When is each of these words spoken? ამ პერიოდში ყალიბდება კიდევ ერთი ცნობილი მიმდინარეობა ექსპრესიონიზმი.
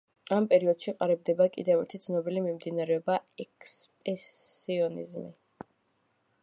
ამ 0.35 0.45
პერიოდში 0.51 0.93
ყალიბდება 1.01 1.45
კიდევ 1.57 1.81
ერთი 1.83 1.99
ცნობილი 2.05 2.43
მიმდინარეობა 2.47 3.19
ექსპრესიონიზმი. 3.45 5.29